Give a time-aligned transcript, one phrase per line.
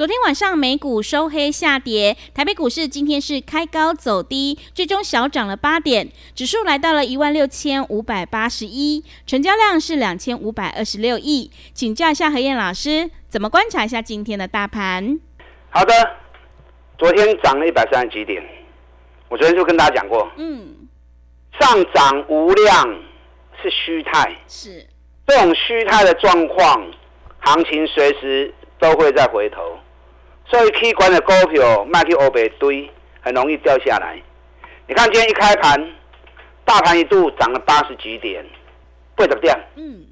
[0.00, 11.50] 昨天晚上美股收黑下跌，台北股市今天是开高走低，最终小涨了八点，指数来到了一万六千五百八十一，成交量是两千五百二十六亿。
[11.74, 15.20] 请教一下何燕老师，怎么观察一下今天的大盘？
[15.68, 15.92] 好的，
[16.96, 18.42] 昨天涨了一百三十几点，
[19.28, 20.88] 我昨天就跟大家讲过，嗯，
[21.60, 22.88] 上涨无量
[23.62, 24.86] 是虚态，是
[25.26, 26.90] 这种虚态的状况，
[27.40, 29.78] 行情随时都会再回头。
[30.50, 34.20] 所以 K 管的股票卖去欧北堆，很容易掉下来。
[34.88, 35.92] 你看今天一开盘，
[36.64, 38.44] 大盘一度涨了八十几点，
[39.14, 40.04] 不怎么样，嗯，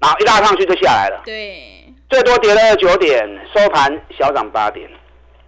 [0.00, 4.88] 然后一拉上去就下来了，对，最多跌了二九点，收盘小涨八点。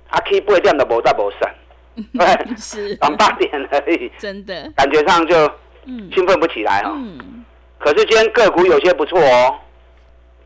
[0.09, 1.55] 啊，K 不会掉的无大无散，
[2.15, 5.37] 对，是 涨八点而已，真的，感觉上就
[5.85, 6.93] 嗯兴奋不起来哦。
[6.95, 7.45] 嗯，
[7.79, 9.55] 可是今天个股有些不错哦。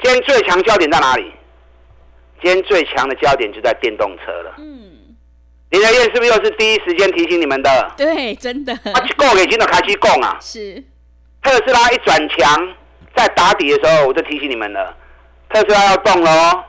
[0.02, 1.30] 今天最强焦点在哪里？
[2.42, 4.54] 今天最强的焦点就在电动车了。
[4.58, 4.90] 嗯，
[5.70, 7.92] 林德燕是不是又是第一时间提醒你们的？
[7.96, 10.38] 对，真的啊，去供给金的开始供啊！
[10.40, 10.82] 是，
[11.42, 12.74] 特斯拉一转强，
[13.14, 14.96] 在打底的时候我就提醒你们了，
[15.50, 16.64] 特斯拉要动了哦。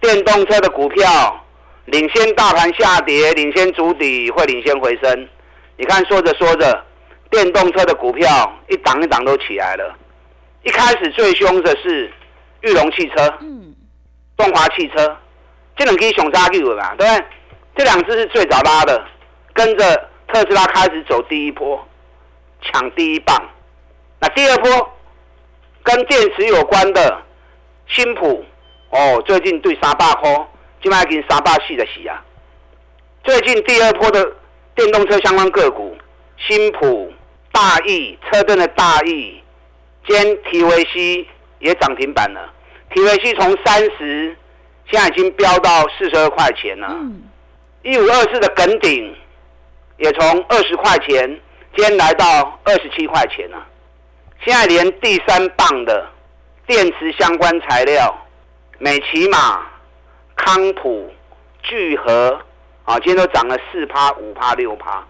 [0.00, 1.44] 电动车的股票
[1.86, 5.28] 领先大盘下跌，领先主底，会领先回升。
[5.76, 6.84] 你看，说着说着，
[7.30, 9.96] 电动车的股票一档一档都起来了。
[10.62, 12.12] 一开始最凶的是
[12.62, 13.74] 玉龙汽车、嗯，
[14.36, 15.16] 中华汽车，
[15.76, 17.24] 这两支熊杀 Q 嘛，对不对？
[17.76, 19.04] 这两只是最早拉的，
[19.52, 21.86] 跟着特斯拉开始走第一波，
[22.62, 23.36] 抢第一棒。
[24.18, 24.92] 那第二波
[25.82, 27.22] 跟电池有关的
[27.86, 28.44] 新普
[28.90, 30.46] 哦，最近对三百块，
[30.82, 32.22] 今麦跟三百四的洗啊。
[33.24, 34.32] 最近第二波的
[34.74, 35.96] 电动车相关个股，
[36.38, 37.12] 新普、
[37.52, 39.42] 大益、车灯的大益，
[40.06, 41.26] 今天 TVC
[41.58, 42.52] 也涨停板了。
[42.92, 44.36] TVC 从三十
[44.90, 46.96] 现在已经飙到四十二块钱了。
[47.82, 49.14] 一五二四的梗顶
[49.98, 51.28] 也从二十块钱，
[51.74, 53.66] 今天来到二十七块钱了。
[54.44, 56.06] 现在连第三棒的
[56.66, 58.14] 电池相关材料，
[58.78, 59.66] 美骑马、
[60.36, 61.12] 康普、
[61.62, 62.40] 聚合
[62.84, 65.04] 啊，今天都涨了四趴、五趴、六趴。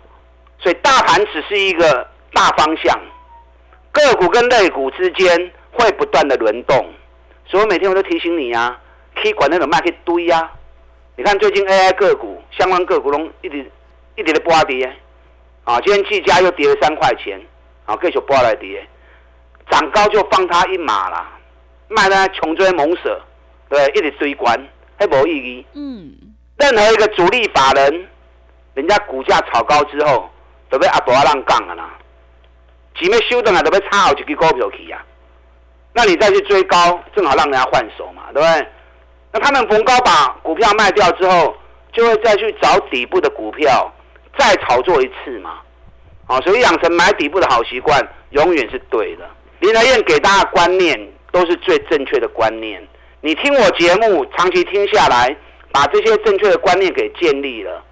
[0.58, 2.98] 所以大盘只是一个大方向，
[3.92, 6.86] 个股跟类股之间会不断的轮动。
[7.46, 8.78] 所以我每天我都提醒你啊，
[9.14, 10.50] 可以管那种卖去堆呀、
[11.16, 13.70] 你看最近 AI 个股相关个股拢一直
[14.16, 14.84] 一直的波跌，
[15.64, 17.40] 啊，今天技嘉又跌了三块钱，
[17.84, 18.86] 啊，继续波来跌，
[19.70, 21.32] 涨高就放他一马啦，
[21.88, 23.20] 卖呢穷追猛舍，
[23.68, 24.58] 对，一直追关，
[24.98, 25.66] 还无意义。
[25.74, 26.14] 嗯，
[26.58, 28.08] 任何一个主力法人，
[28.74, 30.28] 人家股价炒高之后，
[30.68, 31.90] 都被阿伯让杠啊啦，
[32.96, 35.04] 前面修正啊，都被插好一支股票去啊，
[35.96, 38.68] 那你再去追高，正好让人家换手嘛，对不对？
[39.32, 41.56] 那他们逢高把股票卖掉之后，
[41.90, 43.90] 就会再去找底部的股票，
[44.38, 45.60] 再炒作一次嘛。
[46.26, 49.26] 好，所以养成买底部的好习惯，永远是对的。
[49.60, 51.00] 林来燕给大家观念
[51.32, 52.86] 都是最正确的观念。
[53.22, 55.34] 你听我节目，长期听下来，
[55.72, 57.82] 把这些正确的观念给建立了，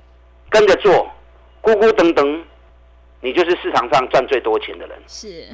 [0.50, 1.10] 跟着做，
[1.62, 2.42] 咕咕噔噔，
[3.22, 4.98] 你就是市场上赚最多钱的人。
[5.06, 5.48] 是，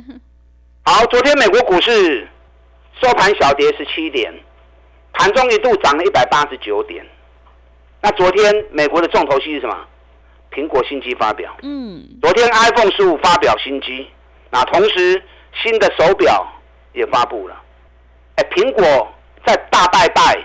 [0.82, 2.26] 好，昨天美国股市
[3.00, 4.32] 收盘小跌十七点，
[5.12, 7.04] 盘中一度涨了一百八十九点。
[8.02, 9.76] 那昨天美国的重头戏是什么？
[10.52, 11.56] 苹果新机发表。
[11.62, 14.08] 嗯，昨天 iPhone 十五发表新机，
[14.50, 15.22] 那同时
[15.62, 16.46] 新的手表
[16.92, 17.56] 也发布了。
[18.36, 19.08] 哎，苹果
[19.46, 20.42] 在大拜拜，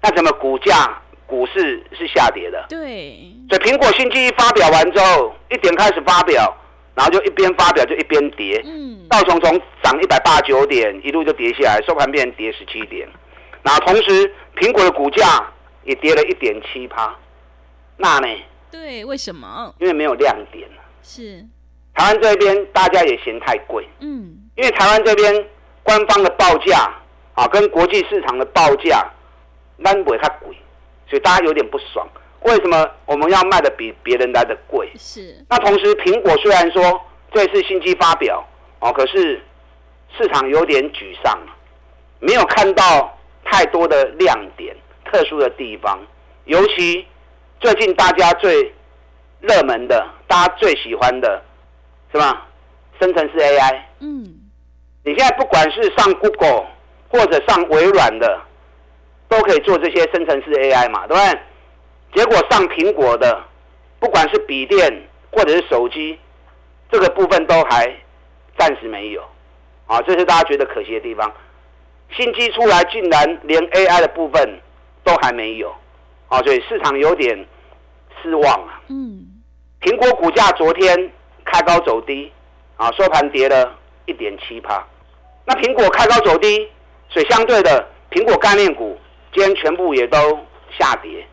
[0.00, 2.64] 那怎么股价股市是下跌的？
[2.68, 6.56] 对，所以苹果新机一发表完之后，一点开始发表，
[6.94, 8.62] 然后就一边发表就一边跌。
[8.64, 13.08] 嗯，道琼从涨一百八十九点一路就跌下来，收盘变跌十七点。
[13.62, 15.24] 然后同时，苹果的股价
[15.84, 17.14] 也跌了一点七趴。
[17.96, 18.28] 那呢？
[18.70, 19.74] 对，为什么？
[19.78, 20.68] 因为没有亮点
[21.02, 21.44] 是，
[21.94, 25.46] 台湾这边大家也嫌太贵，嗯，因为台湾这边
[25.82, 26.90] 官方的报价
[27.34, 29.04] 啊，跟国际市场的报价，
[29.82, 30.56] 咱不会太贵，
[31.08, 32.08] 所以大家有点不爽。
[32.42, 34.90] 为什么我们要卖的比别人来的贵？
[34.98, 35.36] 是。
[35.48, 37.00] 那同时，苹果虽然说
[37.32, 38.44] 这次新机发表
[38.80, 39.40] 哦，可是
[40.16, 41.38] 市场有点沮丧，
[42.18, 45.98] 没有看到太多的亮点、特殊的地方。
[46.44, 47.06] 尤其
[47.60, 48.74] 最近大家最
[49.40, 51.42] 热门的、大家最喜欢的，
[52.12, 52.46] 是吧？
[52.98, 53.80] 生成式 AI。
[54.00, 54.34] 嗯。
[55.04, 56.66] 你现在不管是上 Google
[57.08, 58.40] 或者上微软的。
[59.30, 61.40] 都可以做这些生成式 AI 嘛，对不对？
[62.14, 63.42] 结果上苹果的，
[63.98, 66.18] 不管是笔电或者是手机，
[66.90, 67.94] 这个部分都还
[68.58, 69.22] 暂时没有，
[69.86, 71.32] 啊，这是大家觉得可惜的地方。
[72.10, 74.60] 新机出来竟然连 AI 的部分
[75.04, 75.72] 都还没有，
[76.28, 77.46] 啊，所以市场有点
[78.20, 78.82] 失望啊。
[78.88, 79.26] 嗯。
[79.80, 81.10] 苹果股价昨天
[81.44, 82.32] 开高走低，
[82.76, 84.84] 啊，收盘跌了一点七趴。
[85.44, 86.68] 那苹果开高走低，
[87.08, 88.98] 所以相对的苹果概念股。
[89.32, 90.18] 今天全部也都
[90.76, 91.24] 下跌，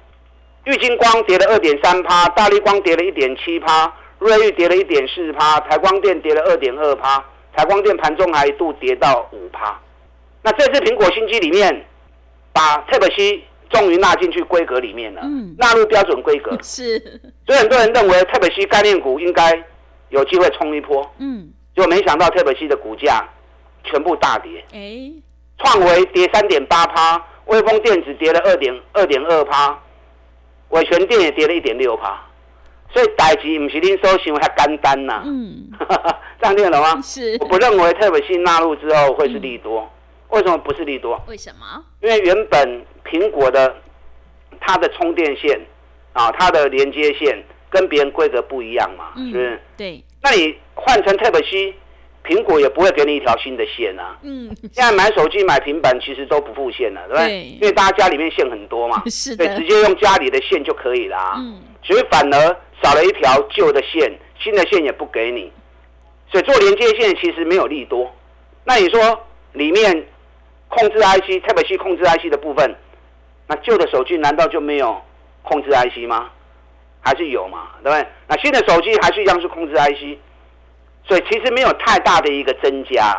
[0.67, 7.23] 玉金光跌了二点三趴，大力光跌了一点七趴，瑞昱跌了一点四趴，台光电跌了二点二趴，
[7.55, 9.79] 台光电盘中还一度跌到五趴。
[10.41, 11.85] 那这次苹果新机里面，
[12.51, 15.21] 把 Type C 终于纳进去规格里面了，
[15.57, 16.51] 纳入标准规格。
[16.61, 16.99] 是，
[17.45, 19.63] 所以很多人认为 Type C 概念股应该
[20.09, 21.09] 有机会冲一波。
[21.19, 23.25] 嗯，就没想到 Type C 的股价
[23.85, 24.61] 全部大跌。
[24.73, 25.13] 哎，
[25.59, 27.23] 创维跌三点八趴。
[27.45, 29.79] 微风电子跌了二点二点二趴，
[30.69, 32.19] 伟全电也跌了一点六趴，
[32.93, 35.21] 所以代志不是恁所想遐简单呐。
[35.25, 35.69] 嗯，
[36.41, 36.99] 这样听懂吗？
[37.01, 37.37] 是。
[37.39, 39.89] 我不认为特别新纳入之后会是利多，
[40.29, 41.21] 为什么不是利多？
[41.27, 41.83] 为什么？
[42.01, 43.75] 因为原本苹果的
[44.59, 45.59] 它的充电线
[46.13, 49.61] 啊，它的连接线跟别人规格不一样嘛，是不是？
[49.77, 50.03] 对。
[50.21, 51.73] 那你换成特别新。
[52.27, 54.18] 苹果也不会给你一条新的线啊。
[54.21, 57.44] 嗯，现在买手机、买平板其实都不付线了，对不对？
[57.44, 61.35] 因为大家家里面线很多嘛， 是的，直接用家里的线就可以啦。
[61.38, 62.39] 嗯，所以反而
[62.83, 65.51] 少了一条旧的线，新的线也不给你，
[66.31, 68.13] 所以做连接线其实没有利多。
[68.65, 69.19] 那你说
[69.53, 70.06] 里面
[70.68, 72.75] 控制 IC、特别是控制 IC 的部分，
[73.47, 75.01] 那旧的手机难道就没有
[75.44, 76.30] 控制 IC 吗？
[77.00, 78.06] 还是有嘛，对不对？
[78.27, 80.18] 那新的手机还是一样是控制 IC。
[81.07, 83.15] 所以其实没有太大的一个增加，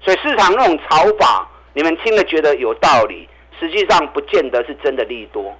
[0.00, 3.28] 所以市场那种炒法，你们听了觉得有道理，
[3.60, 5.56] 实际上不见得是真的利多。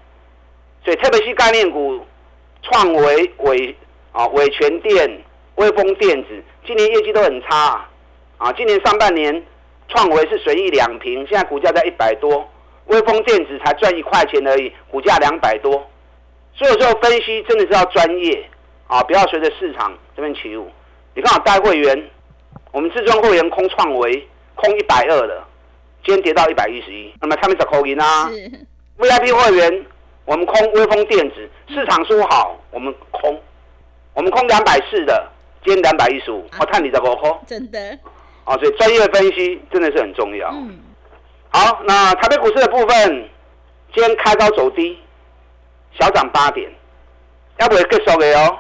[0.85, 2.05] 所以特别是概念股，
[2.63, 3.77] 创维、伟
[4.11, 5.23] 啊、伟全电、
[5.55, 7.87] 微风电子，今年业绩都很差
[8.39, 8.53] 啊。
[8.55, 9.45] 今年上半年，
[9.89, 12.31] 创维是随意两平，现在股价在一百多；
[12.87, 15.89] 微风电子才赚一块钱而已，股价两百多。
[16.53, 18.45] 所以说分析真的是要专业
[18.89, 20.69] 啊，不要随着市场这边起舞。
[21.15, 22.11] 你看，带会员，
[22.73, 25.43] 我们自装会员空创维空一百二的，
[26.05, 28.31] 今天跌到一百一十一，那么他们找口音啊。
[28.99, 29.87] VIP 会员，
[30.25, 33.41] 我们空微风电子，市场说好，我们空，
[34.15, 35.29] 我们空两百四的，
[35.65, 37.41] 今天两百一十五，我看你在不空？
[37.47, 37.99] 真的。
[38.45, 40.49] 啊，所以专业分析真的是很重要。
[40.53, 40.79] 嗯。
[41.49, 43.29] 好，那台北股市的部分，
[43.93, 44.97] 今天开高走低，
[45.99, 46.71] 小涨八点，
[47.59, 48.57] 要不要结束的哦？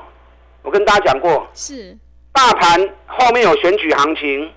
[0.62, 1.46] 我跟大家讲过。
[1.54, 1.96] 是。
[2.32, 4.50] 大盘后面有选举行情，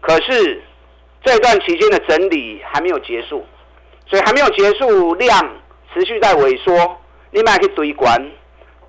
[0.00, 0.62] 可是
[1.22, 3.44] 这段期间的整理还没有结束，
[4.06, 5.38] 所以还没有结束，量
[5.92, 6.96] 持续在萎缩。
[7.32, 8.20] 你买去堆关，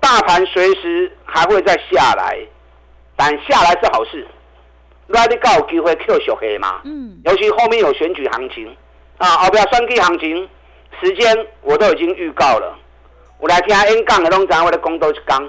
[0.00, 2.38] 大盘随时还会再下来，
[3.16, 4.26] 但下来是好事。
[5.06, 6.80] 那你有机会 Q 小黑嘛？
[6.84, 7.20] 嗯。
[7.24, 8.76] 尤其后面有选举行情
[9.18, 10.48] 啊，后边选举行情
[11.00, 12.78] 时间我都已经预告了。
[13.38, 15.48] 我来听 N 杠的东西，我的工都是刚。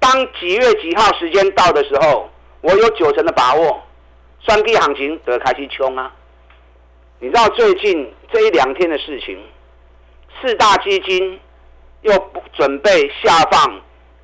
[0.00, 2.28] 当几月几号时间到的时候，
[2.62, 3.80] 我有九成的把握，
[4.40, 6.12] 双低行情得开始冲啊！
[7.20, 9.38] 你知道最近这一两天的事情，
[10.40, 11.38] 四大基金
[12.00, 12.12] 又
[12.54, 13.80] 准备下放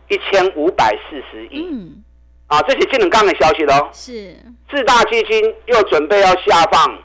[0.09, 2.03] 一千五百四十亿，嗯，
[2.47, 3.89] 啊，这是金融刚的消息喽。
[3.93, 4.35] 是
[4.71, 6.99] 四大基金又准备要下放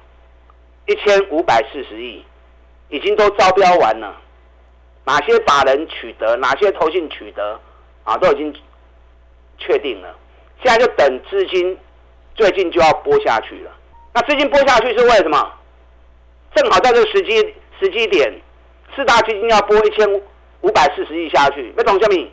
[0.88, 2.24] 一千五百四十亿，
[2.90, 4.16] 已经都招标完了，
[5.04, 7.60] 哪些法人取得，哪些投信取得？
[8.04, 8.54] 啊，都已经
[9.58, 10.16] 确定了，
[10.64, 11.78] 现在就等资金
[12.36, 13.72] 最近就要拨下去了。
[14.14, 15.54] 那资金拨下去是为什么？
[16.56, 17.38] 正好在这个时机
[17.80, 18.34] 时机点，
[18.96, 20.12] 四大基金要拨一千
[20.62, 22.28] 五百四十亿下去，要懂什么？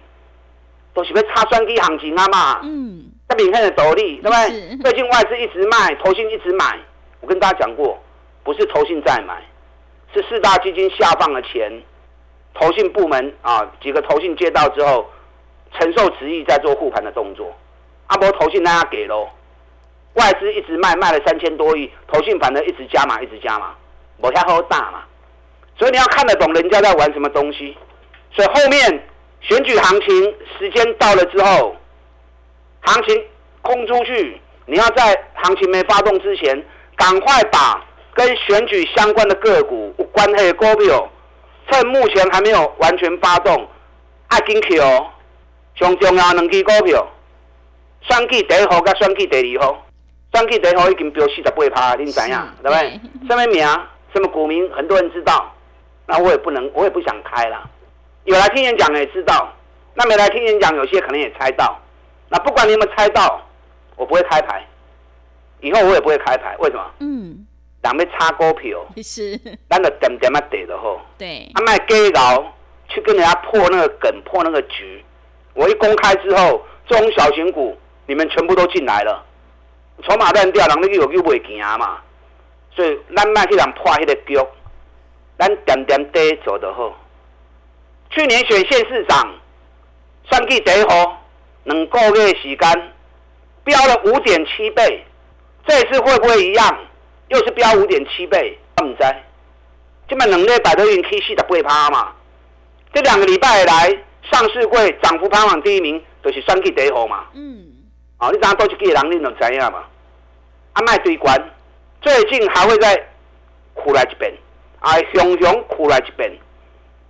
[0.94, 2.60] 都是要插双低行情啊嘛。
[2.64, 3.04] 嗯。
[3.28, 4.76] 那明天的斗笠，对不对？
[4.78, 6.78] 最近外资一直卖，投信一直买。
[7.20, 8.02] 我跟大家讲过，
[8.42, 9.42] 不是投信在买，
[10.14, 11.70] 是四大基金下放了钱，
[12.54, 15.06] 投信部门啊几个投信接到之后。
[15.78, 17.52] 承受执意在做护盘的动作，
[18.06, 19.28] 阿波投信大家给喽，
[20.14, 23.74] 外资一直卖，卖了三千多亿，投信反而一直加码，一直加码，
[24.18, 25.02] 我下后大嘛，
[25.78, 27.76] 所以你要看得懂人家在玩什么东西，
[28.32, 29.08] 所以后面
[29.40, 31.76] 选举行情时间到了之后，
[32.80, 33.24] 行情
[33.62, 36.64] 空出去，你要在行情没发动之前，
[36.96, 37.84] 赶快把
[38.14, 41.08] 跟选举相关的个股有关系的股票，
[41.70, 43.68] 趁目前还没有完全发动，
[44.28, 45.06] 爱紧去哦。
[45.78, 47.06] 上重要两支股票，
[48.02, 49.86] 选举第一号甲选举第二号，
[50.34, 53.00] 选举第一号已经飙四十八趴，恁知影对不对？
[53.28, 53.64] 什么名？
[54.12, 54.68] 什么股民？
[54.72, 55.54] 很多人知道，
[56.06, 57.70] 那我也不能，我也不想开了。
[58.24, 59.52] 有来听演讲的也知道，
[59.94, 61.78] 那没来听演讲，有些可能也猜到。
[62.28, 63.40] 那不管你有没有猜到，
[63.94, 64.66] 我不会开牌，
[65.60, 66.56] 以后我也不会开牌。
[66.58, 66.84] 为什么？
[66.98, 67.46] 嗯，
[67.82, 69.38] 人要插股票，是，
[69.70, 71.00] 咱就点点啊跌的吼。
[71.16, 72.52] 对，啊，卖假搞
[72.88, 75.04] 去跟人家破那个梗，破那个局。
[75.58, 79.24] 我一公开之后，中小型股你们全部都进来了，
[80.04, 81.98] 筹码乱掉，人你又又袂行嘛。
[82.76, 84.38] 所以咱卖去人破迄个局，
[85.36, 86.96] 咱点点跌走的好。
[88.10, 89.28] 去年选县市长，
[90.30, 91.20] 算计第一号，
[91.64, 92.92] 两个月时间
[93.64, 95.04] 飙了五点七倍，
[95.66, 96.78] 这次会不会一样？
[97.30, 98.56] 又是飙五点七倍？
[98.76, 99.02] 我唔知。
[100.06, 102.12] 这么两礼拜都已经起四十八趴嘛，
[102.94, 103.98] 这两个礼拜来，
[104.30, 107.24] 上市会涨幅排行榜第一名，就是选举第一号嘛。
[107.34, 107.66] 嗯。
[108.18, 109.84] 哦，你知影多一个人，你就知影嘛。
[110.72, 111.36] 啊，卖堆关，
[112.00, 112.96] 最近还会再
[113.74, 114.32] 苦来一遍，
[114.80, 116.32] 啊，熊熊苦来一遍。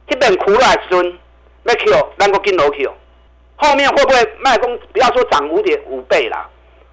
[0.06, 1.18] 这边苦来时阵，
[1.64, 2.94] 要 Q，咱个跟楼 Q，
[3.56, 4.78] 后面会不会卖公？
[4.92, 6.48] 不要说涨五点五倍啦，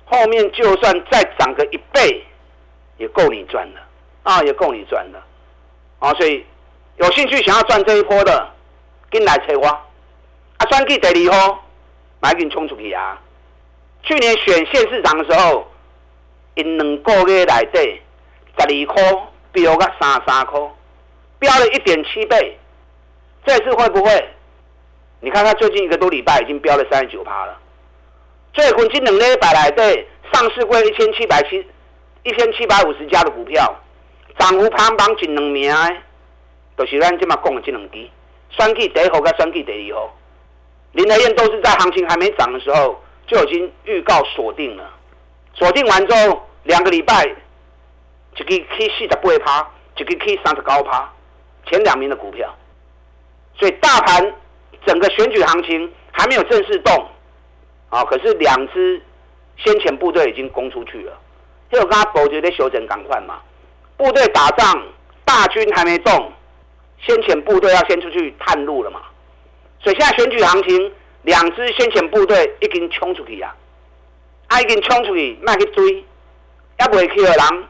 [0.05, 2.25] 后面就算再涨个一倍，
[2.97, 3.79] 也够你赚的
[4.23, 5.21] 啊，也够你赚的
[5.99, 6.13] 啊。
[6.15, 6.45] 所以
[6.97, 8.49] 有兴趣想要赚这一波的，
[9.09, 9.81] 跟来找我。
[10.57, 11.63] 啊，选举第二号，
[12.21, 13.21] 买紧冲出去啊！
[14.03, 15.67] 去年选县市长的时候，
[16.55, 18.01] 因两个月内底
[18.57, 20.59] 十二块飙到三三块，
[21.39, 22.57] 飙了一点七倍。
[23.45, 24.29] 这次会不会？
[25.19, 27.57] 你看他最近一个多礼拜已经飙了三十九趴了。
[28.53, 31.65] 最近这两礼拜来对上市过一千七百七
[32.23, 33.75] 一千七百五十家的股票，
[34.37, 35.97] 涨幅排行榜前两名的，
[36.75, 38.07] 都是咱今嘛讲的这两支，
[38.51, 40.15] 选举第一号跟选举第二号。
[40.95, 44.89] 林德燕都是在行情还没涨的时候就已经预告锁定了，
[45.53, 47.25] 锁定完之后两个礼拜，
[48.37, 51.11] 一个 K 四十八趴，一个 K 三十高趴，
[51.67, 52.49] 前两名的股票。
[53.59, 54.33] 所以大盘
[54.85, 57.09] 整个选举行情还没有正式动，
[57.89, 59.01] 啊，可是两支
[59.57, 61.11] 先遣部队已经攻出去了。
[61.69, 63.41] 就刚刚保觉得休整赶快嘛，
[63.97, 64.81] 部队打仗，
[65.25, 66.31] 大军还没动，
[67.01, 68.84] 先遣部队要先出去探路。
[69.85, 73.55] 所以现在选举行情，两支先遣部队已经冲出去啊，
[74.47, 76.03] 啊已经冲出去，卖去追，
[76.79, 77.63] 要不会去的人，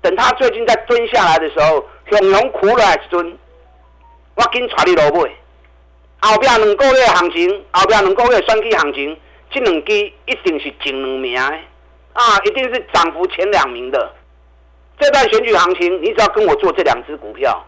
[0.00, 3.36] 等他最近再蹲下来的时候，熊熊苦来一尊。
[4.34, 5.30] 我紧带你落尾，
[6.20, 11.58] 后边两个月行情，后边两个月选举行情，这两支一定是前两名的，
[12.14, 14.10] 啊，一定是涨幅前两名的。
[14.98, 17.62] 这段选举行情，你只要跟我做这两支股票，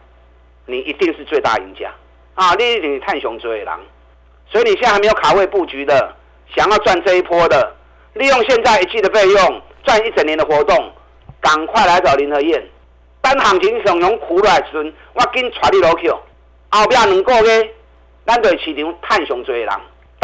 [0.65, 1.93] 你一定是最大赢家，
[2.41, 3.79] 啊，你一定是探熊追尾狼。
[4.51, 6.17] 所以你现在还没有卡位布局的，
[6.57, 7.77] 想要赚这一波的，
[8.15, 10.91] 利用现在一季的费用赚一整年的活动，
[11.39, 12.67] 赶快来找林和燕。
[13.21, 16.09] 等行情上用苦来时，我紧带你落去。
[16.71, 17.75] 后边两个月，
[18.25, 19.69] 咱对市场探上最人，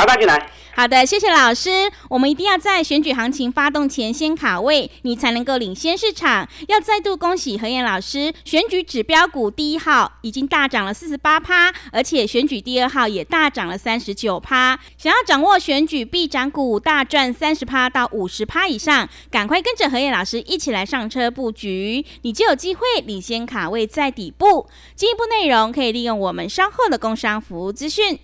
[0.04, 0.50] 大进来。
[0.74, 1.90] 好的，谢谢老师。
[2.10, 6.46] 我们一定要在选举行情发动前先卡位，你才能够领先市场。
[6.68, 14.78] 要再度恭喜何燕老师，选举指标股第一号已经大涨了四十八趴，而且选举第二号也大涨了三十九趴。
[14.98, 24.68] 想要掌握选举必涨股，大赚三十趴到五十趴以上，赶快跟着何燕老师一起来上车布局，你就有机会领先卡位在底部。
[24.94, 28.18] 进一步内容可以利用我们稍后的工商服务资讯。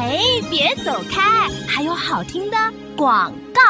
[0.00, 2.56] 哎，别走开，还有好听的
[2.96, 3.60] 广告。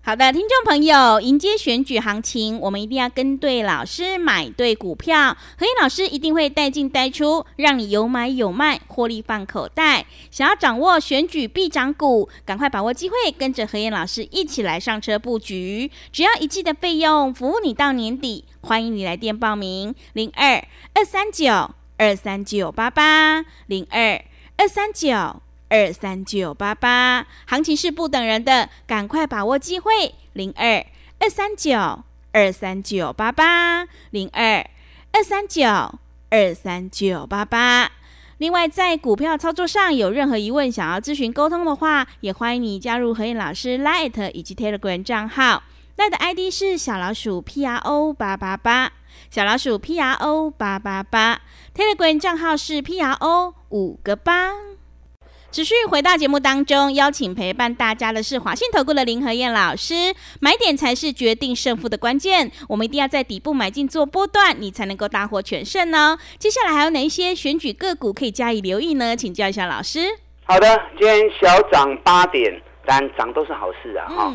[0.00, 5.36] 好的，听众朋友，迎接选举行情，我们一定要跟对老师，买对股票。
[5.58, 10.06] 何燕老师一定会带进带出，让你有买有卖，获利放口袋。
[10.30, 15.90] 想要掌握选举必涨股，赶快把握机会，跟着何燕老师一起来上车布局。
[16.12, 18.44] 只要一季的费用，服务你到年底。
[18.60, 20.64] 欢迎你来电报名：零二
[20.94, 24.22] 二三九二三九八八零二
[24.60, 25.40] 二三九。
[25.70, 30.14] 二三九八八，行情是不等人的，赶快把握机会。
[30.34, 30.84] 零二
[31.18, 34.68] 二三九二三九八八，零二
[35.12, 35.64] 二三九
[36.28, 37.90] 二三九八八。
[38.36, 45.62] 另外，在股票操作上有任何疑问，想要咨询沟通的话，也欢迎你加入何燕老师 Light 以及 Telegram 账号。
[45.96, 48.92] Light 的 ID 是小老鼠 P R O 八八八，
[49.28, 51.40] 小老鼠 P R O 八八八。
[51.74, 54.52] Telegram 账号是 P R O 五个八。
[55.52, 60.14] 持续回到节目当中，邀请陪伴大家的是华信投顾的林和燕老师。
[60.40, 66.16] 买点才是决定胜负的关键，我们一定要在底部买进做波段，你才能够大获全胜呢。
[66.38, 69.16] 接下来还有哪一些选举个股可以加以留意呢？
[69.16, 70.00] 请教一下老师。
[70.44, 74.06] 好的，今天小涨八点，但涨都是好事啊！
[74.08, 74.32] 哈，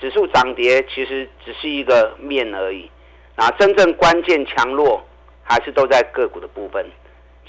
[0.00, 2.88] 指数涨跌其实只是一个面而已，
[3.36, 5.02] 啊，真正关键强弱
[5.42, 6.84] 还是都在个股的部分。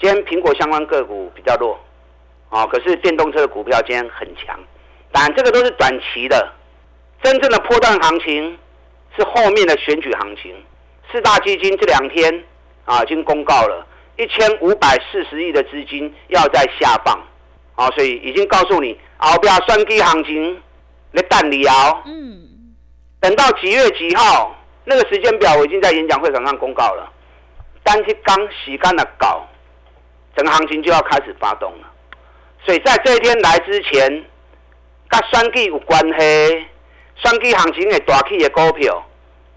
[0.00, 1.78] 今天苹果相关个股比较弱。
[2.48, 4.58] 哦，可是电动车的股票今天很强，
[5.10, 6.52] 当然这个都是短期的，
[7.20, 8.56] 真正的波段行情
[9.16, 10.54] 是后面的选举行情。
[11.10, 12.44] 四大基金这两天
[12.84, 13.84] 啊已经公告了，
[14.16, 17.20] 一千五百四十亿的资金要在下放，
[17.74, 20.62] 啊，所以已经告诉你，后边双低行情
[21.10, 22.74] 你等你熬，嗯，
[23.18, 24.54] 等到几月几号
[24.88, 27.12] 那个时间表，我已经在演讲会场上公告了，
[27.82, 29.44] 单去刚洗干的搞，
[30.36, 31.92] 整个行情就要开始发动了。
[32.64, 34.08] 所以在这一天来之前，
[35.08, 36.66] 跟双季有关系，
[37.16, 39.04] 双季行情的大起的股票，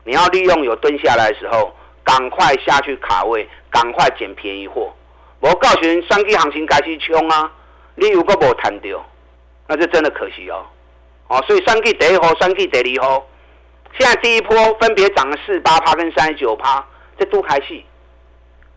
[0.04, 4.92] 你要利用有蹲下来的时候，赶快下去卡位，赶快捡便宜货。
[5.42, 7.52] 我告诉你，双季行情开始冲啊，
[7.94, 9.06] 你如果无谈到，
[9.68, 10.66] 那就真的可惜哦。
[11.28, 13.26] 哦，所以双季第一号、双季第二号，
[13.98, 16.86] 现在第一波分别涨了四八趴跟三十九趴，
[17.18, 17.86] 这都开戏。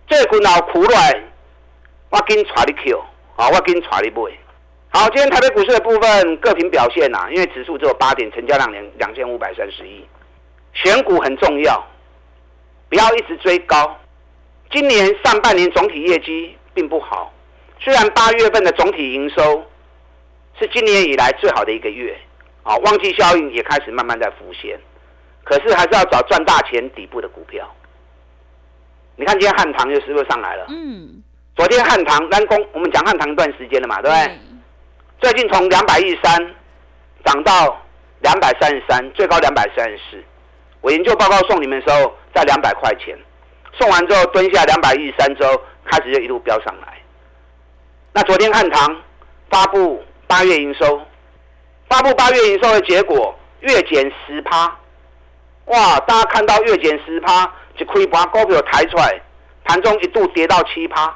[0.09, 1.23] 这股脑苦来，
[2.11, 3.03] 我紧带你 Q，。
[3.37, 4.29] 好，我给你查一波。
[4.89, 10.05] 好，今天台北股市的部分各品表现呐，因为指数只有八点，成交量两两千五百三十亿。
[10.75, 11.83] 选股很重要，
[12.89, 13.99] 不要一直追高。
[14.71, 17.33] 今年上半年总体业绩并不好，
[17.79, 19.65] 虽然八月份的总体营收
[20.59, 22.15] 是今年以来最好的一个月，
[22.63, 24.79] 啊，旺季效应也开始慢慢在浮现，
[25.45, 27.69] 可是还是要找赚大钱底部的股票。
[29.17, 30.67] 你看今天汉唐又是不是上来了？
[30.69, 31.23] 嗯。
[31.55, 34.39] 昨天汉唐单攻，我们讲汉唐一段时间了嘛，对不对？
[35.21, 36.55] 最近从两百一三
[37.25, 37.79] 涨到
[38.21, 40.23] 两百三十三，最高两百三十四。
[40.81, 43.17] 我研究报告送你们的时候在两百块钱，
[43.79, 46.99] 送完之后蹲下两百一十三之后，开始就一路飙上来。
[48.15, 48.97] 那昨天汉唐
[49.51, 51.01] 发布八月营收，
[51.89, 54.75] 发布八月营收的结果月减十趴，
[55.67, 55.99] 哇！
[56.01, 59.21] 大家看到月减十趴，就可以把股票抬出来，
[59.65, 61.15] 盘中一度跌到七趴。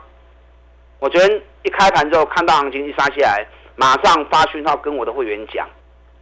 [0.98, 5.68] 我昨天一开盘之后，看到行情一杀下来，马上发讯号跟我的会员讲，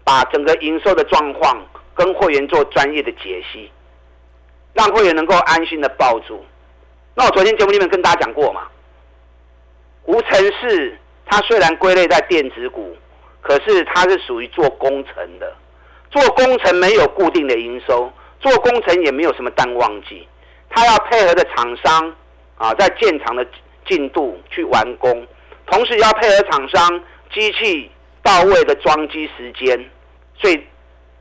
[0.02, 1.62] 把整个营收的状况
[1.94, 3.70] 跟会员做专业的解析，
[4.72, 6.44] 让会员能够安心的抱住。
[7.14, 8.62] 那我昨天节目里面跟大家讲过嘛，
[10.06, 12.96] 无尘室它虽然归类在电子股，
[13.40, 15.54] 可是它是属于做工程的，
[16.14, 20.27] 做工程没有固定的营收，做工程也没有什么淡旺季，
[20.70, 22.14] 他要配合的厂商
[22.57, 23.46] 啊，在建厂的。
[23.87, 25.27] 进度去完工，
[25.66, 27.90] 同时要配合厂商机器
[28.22, 29.79] 到位的装机时间，
[30.40, 30.59] 所以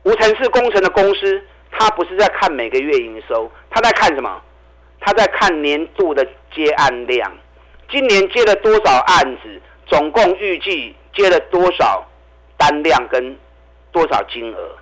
[0.04, 4.40] 无尘室工程的公司，他不是在看每个月营收，他在看什么？
[4.98, 7.30] 他在看年度的接案量，
[7.90, 12.02] 今年接了多少案子，总共预计接了多少
[12.56, 13.36] 单量跟
[13.92, 14.74] 多少金额？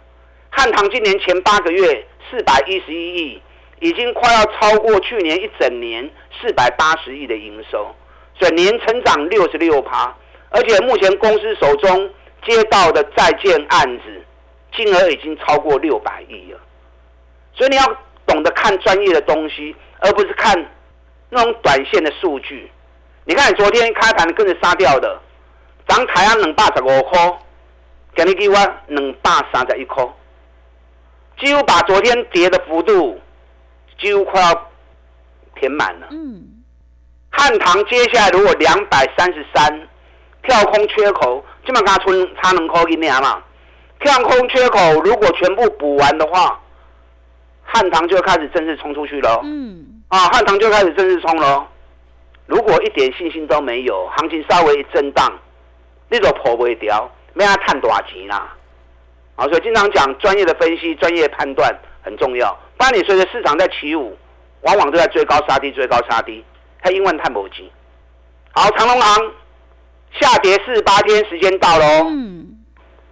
[0.55, 3.43] 汉唐今年前八个月四百一十一亿。
[3.81, 6.09] 已经快要超过去年一整年
[6.41, 7.93] 四百八十亿的营收，
[8.39, 10.17] 整年成长六十六趴，
[10.51, 12.09] 而且目前公司手中
[12.47, 14.25] 接到的在建案子
[14.73, 16.61] 金额已经超过六百亿了。
[17.55, 17.83] 所以你要
[18.25, 20.55] 懂得看专业的东西，而不是看
[21.29, 22.71] 那种短线的数据。
[23.25, 25.21] 你看昨天开盘跟着杀掉的，
[25.89, 27.39] 涨台安两百十五块，
[28.15, 28.55] 给你给我
[28.87, 30.07] 两百三十一块，
[31.39, 33.19] 几乎把昨天跌的幅度。
[34.01, 34.71] 几乎快要
[35.55, 36.09] 填满了。
[36.11, 36.43] 嗯，
[37.31, 39.89] 汉唐接下来如果两百三十三
[40.43, 43.41] 跳空缺口，基本上它存它能扣一年嘛？
[44.01, 46.59] 跳空缺口如果全部补完的话，
[47.63, 49.41] 汉唐就开始正式冲出去了。
[49.45, 51.65] 嗯，啊，汉唐就开始正式冲了。
[52.47, 55.33] 如果一点信心都没有，行情稍微一震荡，
[56.09, 58.53] 那种破不掉，没他探多少钱啦。
[59.37, 62.57] 啊，所以经常讲专业的分析、专业判断很重要。
[62.79, 64.17] 那你随着市场在起舞，
[64.63, 66.45] 往往都在追高杀低，追高杀低，
[66.83, 67.63] 它英文太磨叽。
[68.53, 69.33] 好，长隆行
[70.21, 72.09] 下跌四十八天，时间到喽。
[72.11, 72.59] 嗯。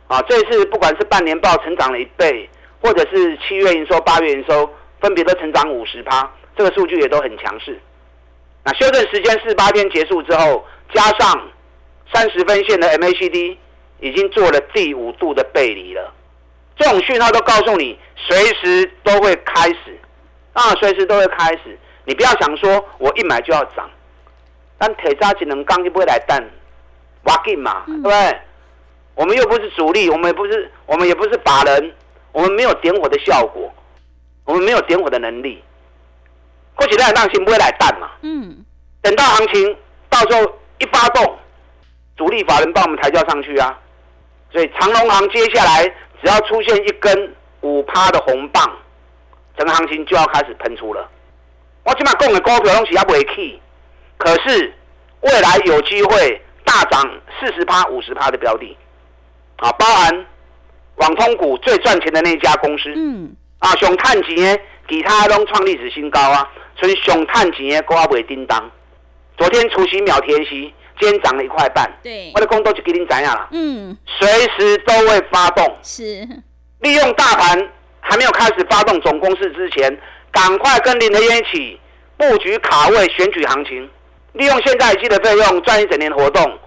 [0.09, 2.51] 啊，这次不管是半年报成长了一倍，
[2.83, 4.69] 或者是七月营收、八月营收
[5.01, 7.81] 分别都成长五十趴，这个数据也都很强势。
[8.65, 11.49] 那修正时间四十八天结束之后，加上
[12.13, 13.57] 三十分线的 MACD
[14.01, 16.13] 已经做了第五度的背离了。
[16.77, 19.99] 这种讯号都告诉你，随时都会开始，
[20.55, 21.79] 啊，随时都会开始。
[22.05, 23.89] 你不要想说我一买就要涨，
[24.79, 26.43] 但铁渣只能刚就不会来淡，
[27.25, 28.41] 挖进嘛，对不对？
[29.15, 31.95] 我们又不是主力，我们也不是，我们也不是法人，
[32.33, 33.71] 我们没有点火的效果，
[34.45, 35.63] 我们没有点火的能力。
[36.75, 38.11] 过几天行情不会来淡嘛？
[38.23, 38.65] 嗯。
[39.03, 39.77] 等到行情
[40.09, 41.39] 到时候一发动，
[42.17, 43.79] 主力法人帮我们抬轿上去啊。
[44.53, 45.85] 所以长隆行接下来
[46.23, 48.71] 只要出现一根五趴的红棒，
[49.57, 51.09] 整个行情就要开始喷出了。
[51.85, 53.61] 我起码供的股票东西要不会起，
[54.17, 54.75] 可是
[55.21, 57.03] 未来有机会大涨
[57.39, 58.77] 四十趴、五十趴的标的。
[59.57, 60.27] 啊，包含
[60.97, 64.59] 网通股最赚钱的那家公司，嗯，啊，熊探钱
[64.89, 68.71] 其他都创历史新高啊，所以熊探钱股不会叮当。
[69.37, 73.49] 昨天除夕秒天息，今天涨了一块半，对，我的工作就给您怎样了？
[73.53, 76.29] 嗯，随时都会发动，是。
[76.81, 79.99] 利用大盘还没有开始发动总攻势之前，
[80.31, 81.81] 赶快跟林德燕一起
[82.17, 83.91] 布局卡位选举行情，
[84.35, 86.59] 利用现在积的费用赚一整年活动，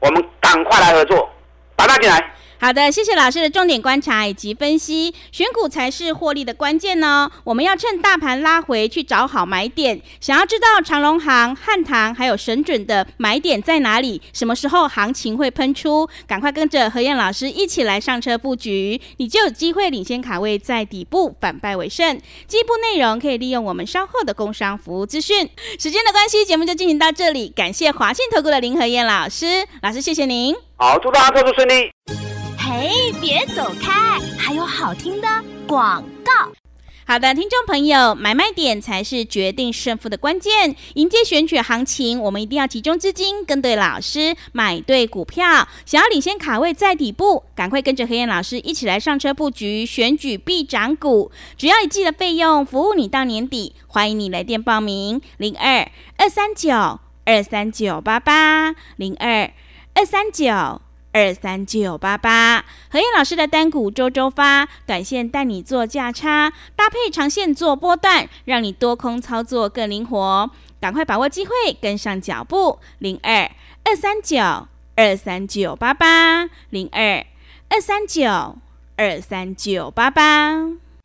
[0.00, 1.30] 我们赶快来合作，
[1.76, 2.32] 打大进来。
[2.58, 7.30] 好的，谢谢老师的重点观察以及分析，选股才是获利的关键呢。
[7.44, 10.00] 我们要趁大盘拉回去找好买点。
[10.20, 16.08] 想要知道长隆行、汉唐还有神准的买点在哪里，什么时候行情会喷出？
[16.26, 22.18] 赶快跟着何燕老师一起来上车布局，你就有机会领先卡位，在底部反败为胜。
[22.46, 25.48] 进一步内容可以利用我们稍后的工商服务资讯。
[25.78, 30.54] 时间的关系，节目就进行到这里，感谢华信投顾的林何燕老师，老师谢谢您。
[30.76, 32.35] 好，祝大家操作顺利。
[32.88, 34.20] 嘿，别走开！
[34.38, 35.26] 还有好听的
[35.66, 36.32] 广告。
[37.04, 40.76] 好的，听众朋友，买卖点才是决定胜负的关键。
[40.94, 45.66] 迎接选举行情，我们一定要集中资金，跟对老师，买对股票。
[45.84, 51.32] 想要领先卡位在底部，赶快跟着黑燕老师一起来上车布局选举必涨股。
[51.58, 53.74] 只要一季的费用，服务你到年底。
[53.88, 59.50] 欢迎你来电报名：零二二三九二三九八八零二
[59.94, 60.80] 二三九。
[61.16, 70.50] 二三九八八，何燕老师的单股周周发，短线带你做价差，搭配长线做波段，让你多空操作更灵活。
[70.78, 72.78] 赶快把握机会，跟上脚步。
[72.98, 73.50] 零二
[73.84, 77.24] 二三九二三九八八，零二
[77.70, 78.58] 二三九
[78.96, 80.85] 二三九八八。